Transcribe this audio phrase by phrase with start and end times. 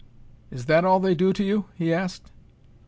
[0.49, 2.31] "Is that all they do to you?" he asked.